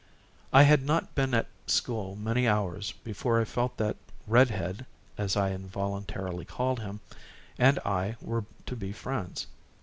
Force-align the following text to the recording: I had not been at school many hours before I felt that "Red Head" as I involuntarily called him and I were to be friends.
I 0.51 0.63
had 0.63 0.83
not 0.83 1.13
been 1.13 1.35
at 1.35 1.45
school 1.67 2.15
many 2.15 2.47
hours 2.47 2.91
before 3.03 3.39
I 3.39 3.45
felt 3.45 3.77
that 3.77 3.97
"Red 4.25 4.49
Head" 4.49 4.87
as 5.15 5.37
I 5.37 5.51
involuntarily 5.51 6.43
called 6.45 6.79
him 6.79 7.01
and 7.59 7.77
I 7.85 8.15
were 8.19 8.45
to 8.65 8.75
be 8.75 8.93
friends. 8.93 9.45